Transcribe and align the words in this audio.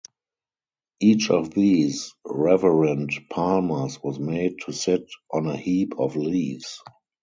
Each 0.99 1.29
of 1.29 1.53
these 1.53 2.15
reverend 2.25 3.11
palmers 3.29 4.01
was 4.01 4.17
made 4.17 4.57
to 4.65 4.73
sit 4.73 5.05
on 5.31 5.45
a 5.45 5.55
heap 5.55 5.93
of 5.99 6.15
leaves. 6.15 6.81